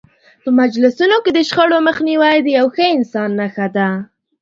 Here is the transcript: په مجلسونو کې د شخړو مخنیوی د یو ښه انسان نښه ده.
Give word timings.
په 0.43 0.49
مجلسونو 0.59 1.15
کې 1.23 1.31
د 1.33 1.39
شخړو 1.49 1.77
مخنیوی 1.87 2.35
د 2.41 2.47
یو 2.57 2.67
ښه 2.75 2.85
انسان 2.97 3.29
نښه 3.39 3.67
ده. 3.75 3.87